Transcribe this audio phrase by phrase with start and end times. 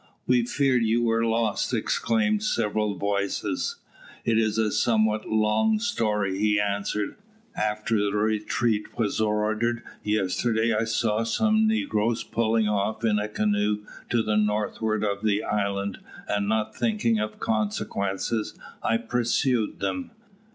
[0.25, 3.75] We feared you were lost," exclaimed several voices.
[4.25, 7.17] "It is a somewhat long story," he answered.
[7.55, 13.85] "After the retreat was ordered yesterday I saw some negroes pulling off in a canoe
[14.09, 20.09] to the northward of the island, and not thinking of consequences, I pursued them.